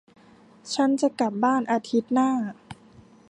[0.73, 2.31] ฉันจะกลับบ้านอาทิตย์หน้า